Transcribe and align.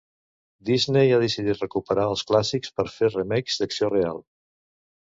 Disney 0.69 1.13
ha 1.13 1.19
decidit 1.25 1.61
recuperar 1.65 2.09
els 2.15 2.27
clàssics 2.33 2.75
per 2.81 2.89
fer 2.97 3.13
remakes 3.21 3.63
d'acció 3.63 3.97
real. 3.97 4.27